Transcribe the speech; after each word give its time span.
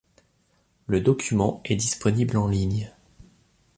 Le 0.87 0.99
document 0.99 1.61
est 1.63 1.75
disponible 1.75 2.35
en 2.37 2.47
ligne. 2.47 2.91